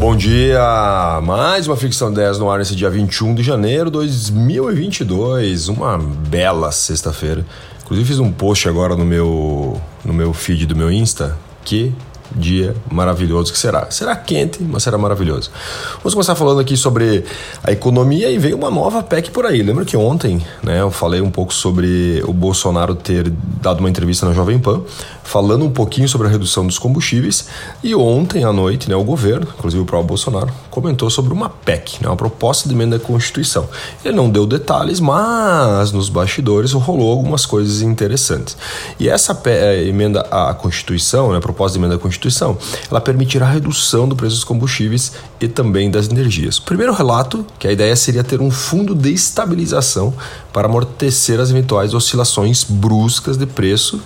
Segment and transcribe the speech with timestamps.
[0.00, 1.20] bom dia!
[1.22, 6.72] Mais uma Ficção 10 no ar nesse dia 21 de janeiro de 2022, uma bela
[6.72, 7.44] sexta-feira.
[7.82, 11.92] Inclusive fiz um post agora no meu, no meu feed do meu Insta, que
[12.34, 13.90] dia maravilhoso que será.
[13.90, 15.50] Será quente, mas será maravilhoso.
[15.96, 17.24] Vamos começar falando aqui sobre
[17.62, 19.62] a economia e veio uma nova PEC por aí.
[19.62, 23.30] Lembra que ontem né, eu falei um pouco sobre o Bolsonaro ter
[23.60, 24.82] dado uma entrevista na Jovem Pan,
[25.22, 27.46] falando um pouquinho sobre a redução dos combustíveis.
[27.82, 32.02] E ontem à noite, né, o governo, inclusive o próprio Bolsonaro, comentou sobre uma PEC,
[32.02, 33.68] né, uma proposta de emenda à Constituição.
[34.04, 38.56] Ele não deu detalhes, mas nos bastidores rolou algumas coisas interessantes.
[38.98, 39.40] E essa
[39.86, 42.58] emenda à Constituição, né, a proposta de emenda à Constituição, Constituição.
[42.90, 46.58] Ela permitirá a redução do preço dos combustíveis e também das energias.
[46.58, 50.12] Primeiro relato, que a ideia seria ter um fundo de estabilização
[50.52, 54.00] para amortecer as eventuais oscilações bruscas de preço.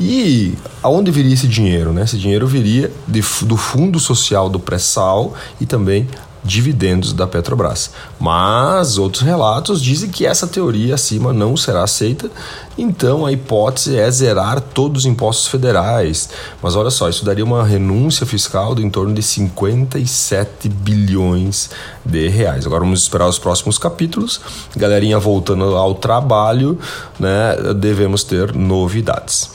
[0.00, 1.92] E aonde viria esse dinheiro?
[1.92, 2.04] Né?
[2.04, 6.08] Esse dinheiro viria de, do Fundo Social do Pré-Sal e também
[6.46, 7.90] dividendos da Petrobras.
[8.18, 12.30] Mas outros relatos dizem que essa teoria acima não será aceita,
[12.78, 16.28] então a hipótese é zerar todos os impostos federais.
[16.62, 21.70] Mas olha só, isso daria uma renúncia fiscal de em torno de 57 bilhões
[22.04, 22.66] de reais.
[22.66, 24.40] Agora vamos esperar os próximos capítulos.
[24.76, 26.78] Galerinha voltando ao trabalho,
[27.18, 27.56] né?
[27.74, 29.50] Devemos ter novidades.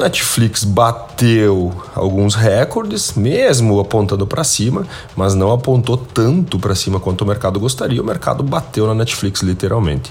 [0.00, 7.22] Netflix bateu alguns recordes, mesmo apontando para cima, mas não apontou tanto para cima quanto
[7.22, 8.02] o mercado gostaria.
[8.02, 10.10] O mercado bateu na Netflix literalmente.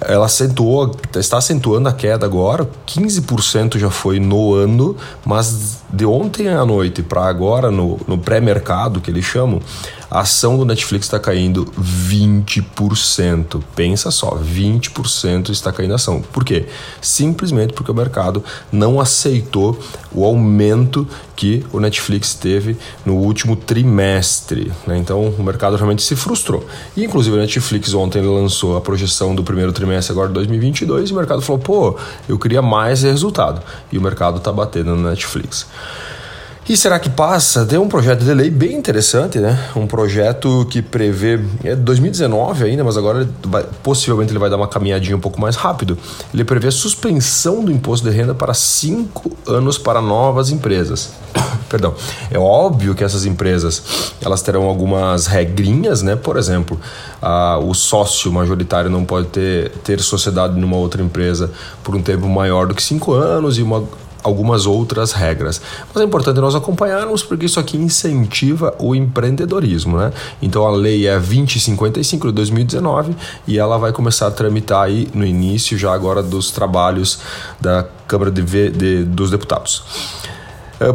[0.00, 6.48] Ela acentuou, está acentuando a queda agora, 15% já foi no ano, mas de ontem
[6.48, 9.60] à noite para agora, no, no pré-mercado que eles chamam,
[10.10, 13.62] a ação do Netflix está caindo 20%.
[13.74, 16.20] Pensa só, 20% está caindo a ação.
[16.20, 16.66] Por quê?
[17.00, 19.78] Simplesmente porque o mercado não aceitou
[20.12, 21.06] o aumento
[21.36, 24.72] que o Netflix teve no último trimestre.
[24.86, 24.98] Né?
[24.98, 26.66] Então o mercado realmente se frustrou.
[26.96, 31.12] E inclusive o Netflix ontem lançou a projeção do primeiro trimestre agora de 2022 e
[31.12, 31.98] o mercado falou: pô,
[32.28, 33.62] eu queria mais resultado.
[33.90, 35.66] E o mercado está batendo no Netflix.
[36.66, 37.66] E será que passa?
[37.66, 39.68] Tem um projeto de lei bem interessante, né?
[39.76, 41.38] Um projeto que prevê.
[41.62, 45.56] É 2019 ainda, mas agora vai, possivelmente ele vai dar uma caminhadinha um pouco mais
[45.56, 45.98] rápido.
[46.32, 51.12] Ele prevê a suspensão do imposto de renda para cinco anos para novas empresas.
[51.68, 51.94] Perdão.
[52.30, 56.16] É óbvio que essas empresas elas terão algumas regrinhas, né?
[56.16, 56.80] Por exemplo,
[57.20, 61.50] a, o sócio majoritário não pode ter, ter sociedade numa outra empresa
[61.82, 63.84] por um tempo maior do que cinco anos e uma
[64.24, 65.60] algumas outras regras.
[65.92, 70.12] Mas é importante nós acompanharmos porque isso aqui incentiva o empreendedorismo, né?
[70.42, 73.14] Então a lei é 2055 de 2019
[73.46, 77.20] e ela vai começar a tramitar aí no início já agora dos trabalhos
[77.60, 79.84] da Câmara de, de dos Deputados.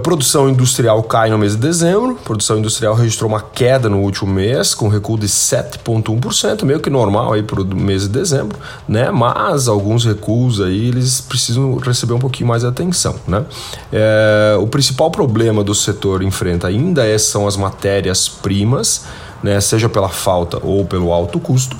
[0.03, 2.17] Produção industrial cai no mês de dezembro.
[2.21, 6.89] A produção industrial registrou uma queda no último mês, com recuo de 7,1%, meio que
[6.89, 9.09] normal aí para o mês de dezembro, né?
[9.09, 13.45] Mas alguns recuos aí eles precisam receber um pouquinho mais de atenção, né?
[13.91, 19.05] É, o principal problema do setor enfrenta ainda é, são as matérias-primas,
[19.41, 19.61] né?
[19.61, 21.77] Seja pela falta ou pelo alto custo.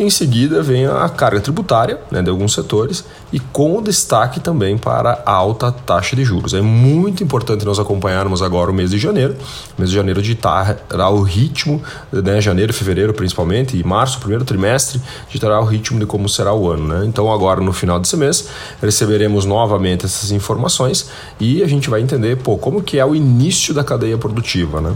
[0.00, 5.22] Em seguida vem a carga tributária né, de alguns setores e com destaque também para
[5.24, 6.54] a alta taxa de juros.
[6.54, 9.36] É muito importante nós acompanharmos agora o mês de janeiro.
[9.76, 11.82] O mês de janeiro ditará o ritmo,
[12.12, 16.70] né, janeiro, fevereiro principalmente, e março, primeiro trimestre, ditará o ritmo de como será o
[16.70, 16.88] ano.
[16.88, 17.06] Né?
[17.06, 18.48] Então agora no final desse mês
[18.80, 23.72] receberemos novamente essas informações e a gente vai entender pô, como que é o início
[23.72, 24.80] da cadeia produtiva.
[24.80, 24.94] Né?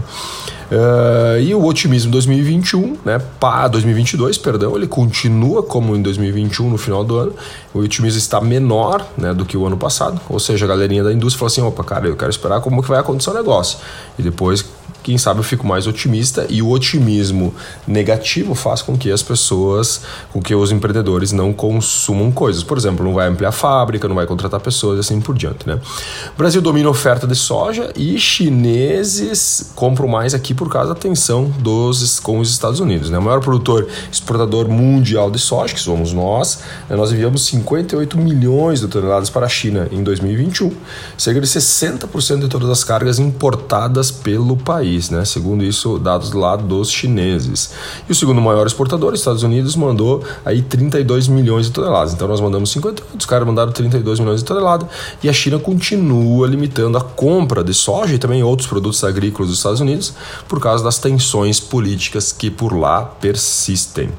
[0.65, 6.77] Uh, e o otimismo 2021, né, para 2022, perdão, ele continua como em 2021 no
[6.77, 7.33] final do ano.
[7.73, 10.19] O otimismo está menor, né, do que o ano passado.
[10.29, 12.89] Ou seja, a galerinha da indústria falou assim: opa, cara, eu quero esperar como que
[12.89, 13.79] vai acontecer o negócio.
[14.17, 14.65] E depois
[15.05, 17.53] quem sabe eu fico mais otimista e o otimismo
[17.87, 20.01] negativo faz com que as pessoas,
[20.33, 22.63] com que os empreendedores não consumam coisas.
[22.63, 25.67] Por exemplo, não vai ampliar a fábrica, não vai contratar pessoas e assim por diante,
[25.67, 25.79] né?
[26.33, 30.99] O Brasil domina a oferta de soja e chineses compram mais aqui por causa da
[30.99, 33.19] tensão dos, com os Estados Unidos, né?
[33.19, 36.95] O maior produtor exportador mundial de soja, que somos nós, né?
[36.95, 40.71] nós enviamos 58 milhões de toneladas para a China em 2021,
[41.15, 45.25] cerca de 60% de todas as cargas importadas pelo país país, né?
[45.25, 47.71] Segundo isso, dados lá dos chineses.
[48.07, 52.13] E o segundo maior exportador, Estados Unidos, mandou aí 32 milhões de toneladas.
[52.13, 54.87] Então nós mandamos 58, os caras mandaram 32 milhões de toneladas
[55.21, 59.57] e a China continua limitando a compra de soja e também outros produtos agrícolas dos
[59.57, 60.13] Estados Unidos
[60.47, 64.09] por causa das tensões políticas que por lá persistem.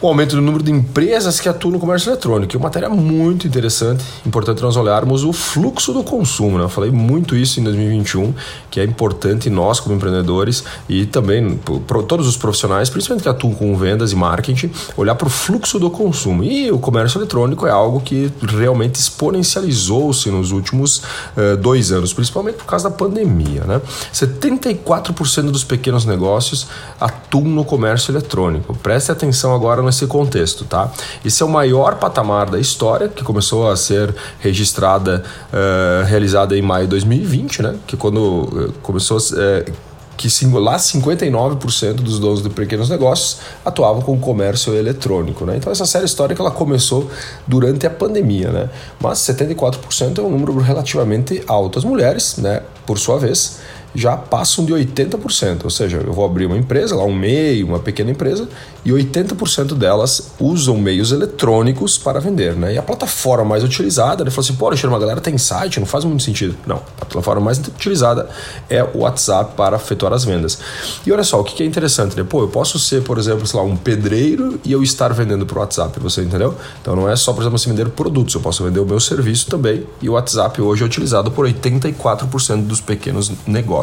[0.00, 2.54] O aumento do número de empresas que atuam no comércio eletrônico.
[2.54, 6.56] É uma matéria muito interessante, importante nós olharmos o fluxo do consumo.
[6.56, 6.64] Né?
[6.64, 8.32] Eu falei muito isso em 2021,
[8.70, 11.58] que é importante nós, como empreendedores, e também
[12.06, 15.90] todos os profissionais, principalmente que atuam com vendas e marketing, olhar para o fluxo do
[15.90, 16.44] consumo.
[16.44, 22.56] E o comércio eletrônico é algo que realmente exponencializou-se nos últimos uh, dois anos, principalmente
[22.56, 23.64] por causa da pandemia.
[23.64, 23.80] Né?
[24.12, 26.68] 74% dos pequenos negócios
[27.00, 28.76] atuam no comércio eletrônico.
[28.76, 30.90] Preste atenção agora nesse contexto, tá?
[31.24, 36.62] Esse é o maior patamar da história, que começou a ser registrada, uh, realizada em
[36.62, 37.74] maio de 2020, né?
[37.86, 39.72] Que quando uh, começou uh,
[40.18, 45.46] que lá 59% dos donos de pequenos negócios atuavam com comércio eletrônico.
[45.46, 45.56] Né?
[45.56, 47.08] Então essa série histórica ela começou
[47.46, 48.68] durante a pandemia, né?
[49.00, 51.78] mas 74% é um número relativamente alto.
[51.78, 53.60] As mulheres, né, por sua vez,
[53.94, 55.64] já passam de 80%.
[55.64, 58.48] Ou seja, eu vou abrir uma empresa, lá um MEI, uma pequena empresa,
[58.84, 62.54] e 80% delas usam meios eletrônicos para vender.
[62.54, 62.74] Né?
[62.74, 65.86] E a plataforma mais utilizada, ele falou assim: pô, Alexandre, uma galera tem site, não
[65.86, 66.56] faz muito sentido.
[66.66, 68.28] Não, a plataforma mais utilizada
[68.68, 70.58] é o WhatsApp para efetuar as vendas.
[71.06, 72.24] E olha só, o que é interessante, né?
[72.28, 75.58] Pô, eu posso ser, por exemplo, sei lá, um pedreiro e eu estar vendendo o
[75.58, 76.54] WhatsApp, você entendeu?
[76.80, 79.46] Então não é só, por exemplo, assim, vender produtos, eu posso vender o meu serviço
[79.46, 79.86] também.
[80.00, 83.77] E o WhatsApp hoje é utilizado por 84% dos pequenos negócios.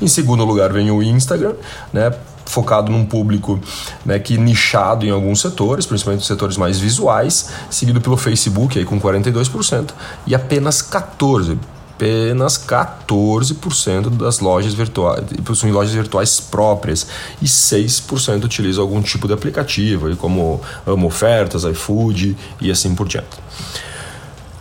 [0.00, 1.54] Em segundo lugar vem o Instagram,
[1.92, 2.12] né?
[2.46, 3.60] focado num público
[4.04, 8.84] né, que nichado em alguns setores, principalmente os setores mais visuais, seguido pelo Facebook aí
[8.84, 9.90] com 42%
[10.26, 11.56] e apenas 14
[12.00, 17.06] apenas 14% das lojas virtuais possuem lojas virtuais próprias
[17.42, 23.36] e 6% utilizam algum tipo de aplicativo, como Amo Ofertas, iFood e assim por diante.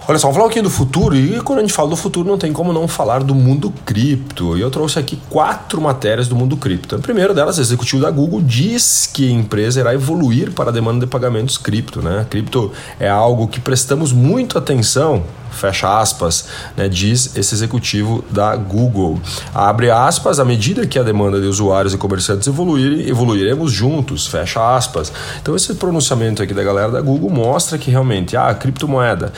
[0.09, 2.27] Olha só, vamos falar um pouquinho do futuro e quando a gente fala do futuro
[2.27, 4.57] não tem como não falar do mundo cripto.
[4.57, 6.95] E eu trouxe aqui quatro matérias do mundo cripto.
[6.95, 10.73] A primeira delas, o executivo da Google diz que a empresa irá evoluir para a
[10.73, 12.01] demanda de pagamentos cripto.
[12.01, 12.25] Né?
[12.27, 19.19] Cripto é algo que prestamos muito atenção fecha aspas, né, diz esse executivo da Google.
[19.53, 24.75] Abre aspas, à medida que a demanda de usuários e comerciantes evoluir, evoluiremos juntos, fecha
[24.75, 25.11] aspas.
[25.41, 29.31] Então esse pronunciamento aqui da galera da Google mostra que realmente ah, a criptomoeda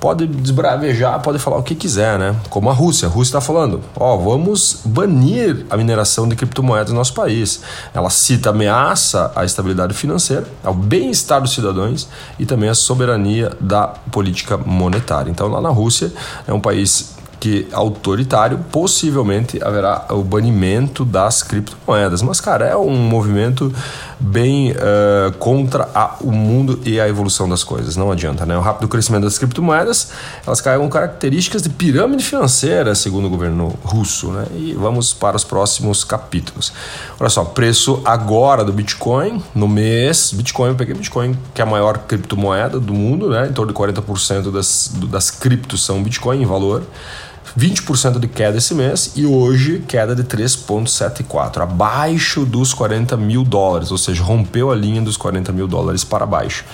[0.00, 2.36] pode desbravejar, pode falar o que quiser, né?
[2.50, 3.08] Como a Rússia.
[3.08, 7.62] A Rússia está falando, ó, vamos banir a mineração de criptomoedas no nosso país.
[7.94, 12.08] Ela cita ameaça à estabilidade financeira, ao bem-estar dos cidadãos
[12.38, 15.30] e também à soberania da política monetária.
[15.30, 16.12] Então, lá na Rússia,
[16.46, 22.22] é um país que autoritário, possivelmente haverá o banimento das criptomoedas.
[22.22, 23.72] Mas, cara, é um movimento
[24.18, 27.96] bem uh, contra a, o mundo e a evolução das coisas.
[27.96, 28.56] Não adianta, né?
[28.56, 30.12] O rápido crescimento das criptomoedas,
[30.46, 34.46] elas carregam características de pirâmide financeira, segundo o governo russo, né?
[34.54, 36.72] E vamos para os próximos capítulos.
[37.20, 40.32] Olha só, preço agora do Bitcoin no mês.
[40.32, 43.48] Bitcoin, eu peguei Bitcoin, que é a maior criptomoeda do mundo, né?
[43.48, 46.82] Em torno de 40% das, das criptos são Bitcoin em valor.
[47.58, 53.90] 20% de queda esse mês e hoje queda de 3,74, abaixo dos 40 mil dólares,
[53.90, 56.64] ou seja, rompeu a linha dos 40 mil dólares para baixo.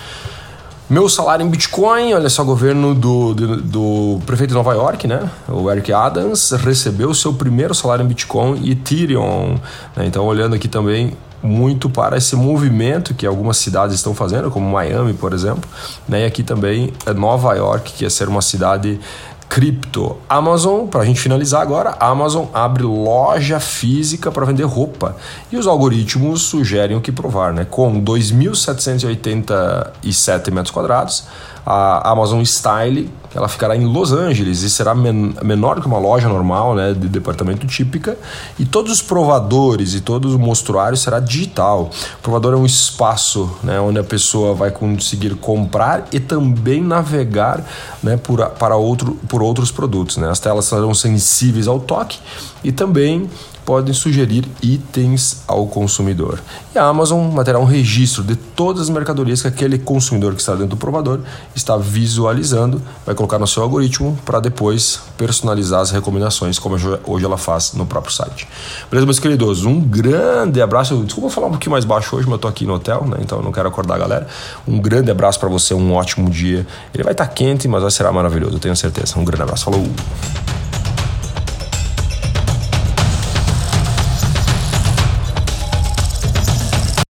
[0.90, 5.30] Meu salário em Bitcoin, olha só, governo do, do, do, prefeito de Nova York, né?
[5.48, 9.58] O Eric Adams, recebeu seu primeiro salário em Bitcoin e Ethereum.
[9.96, 10.04] Né?
[10.04, 15.14] Então, olhando aqui também muito para esse movimento que algumas cidades estão fazendo, como Miami,
[15.14, 15.68] por exemplo.
[16.06, 16.22] Né?
[16.22, 19.00] E aqui também é Nova York, que ia ser uma cidade
[19.52, 20.16] cripto.
[20.30, 25.14] Amazon, para a gente finalizar agora, Amazon abre loja física para vender roupa
[25.50, 27.66] e os algoritmos sugerem o que provar, né?
[27.68, 31.24] Com 2.787 metros quadrados,
[31.64, 36.28] a Amazon Style, ela ficará em Los Angeles e será men menor que uma loja
[36.28, 38.16] normal, né, de departamento típica,
[38.58, 41.90] e todos os provadores e todo o mostruário será digital.
[42.18, 47.64] O provador é um espaço, né, onde a pessoa vai conseguir comprar e também navegar,
[48.02, 50.28] né, por, para outro, por outros produtos, né.
[50.28, 52.18] As telas serão sensíveis ao toque
[52.62, 53.30] e também
[53.64, 56.40] podem sugerir itens ao consumidor.
[56.74, 60.52] E a Amazon terá um registro de todas as mercadorias que aquele consumidor que está
[60.52, 61.20] dentro do provador
[61.54, 66.76] está visualizando, vai colocar no seu algoritmo para depois personalizar as recomendações, como
[67.06, 68.48] hoje ela faz no próprio site.
[68.90, 69.64] Beleza, meus queridos?
[69.64, 70.96] Um grande abraço.
[71.04, 73.18] Desculpa falar um pouquinho mais baixo hoje, mas eu estou aqui no hotel, né?
[73.20, 74.26] então não quero acordar a galera.
[74.66, 76.66] Um grande abraço para você, um ótimo dia.
[76.94, 79.18] Ele vai estar tá quente, mas vai ser maravilhoso, eu tenho certeza.
[79.18, 79.64] Um grande abraço.
[79.64, 79.82] Falou!